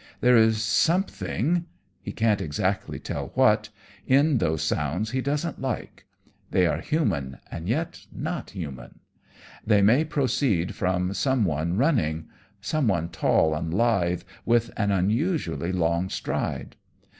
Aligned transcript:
There 0.19 0.35
is 0.35 0.59
something 0.63 1.65
he 2.01 2.11
can't 2.11 2.41
exactly 2.41 2.97
tell 2.97 3.27
what 3.35 3.69
in 4.07 4.39
those 4.39 4.63
sounds 4.63 5.11
he 5.11 5.21
doesn't 5.21 5.61
like; 5.61 6.05
they 6.49 6.65
are 6.65 6.81
human, 6.81 7.37
and 7.51 7.69
yet 7.69 8.07
not 8.11 8.49
human; 8.49 9.01
they 9.63 9.83
may 9.83 10.03
proceed 10.03 10.73
from 10.73 11.13
some 11.13 11.45
one 11.45 11.77
running 11.77 12.29
some 12.61 12.87
one 12.87 13.09
tall 13.09 13.53
and 13.53 13.71
lithe, 13.71 14.23
with 14.43 14.71
an 14.75 14.89
unusually 14.89 15.71
long 15.71 16.09
stride. 16.09 16.77